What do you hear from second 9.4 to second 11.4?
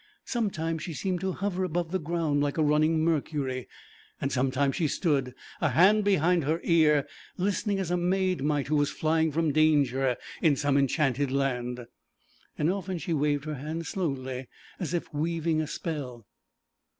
danger in some enchanted